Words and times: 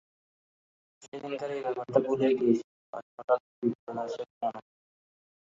সেদিনকার 1.01 1.49
এই 1.55 1.61
ব্যাপারটা 1.65 1.99
ভুলেই 2.05 2.33
গিয়েছিল, 2.39 2.69
আজ 2.93 3.05
হঠাৎ 3.15 3.39
বিপ্রদাসের 3.59 4.27
মনে 4.31 4.37
পড়ল। 4.41 4.65